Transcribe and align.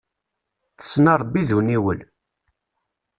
Tessen 0.77 1.05
arebbi 1.13 1.41
d 1.47 1.49
uniwel. 1.57 1.99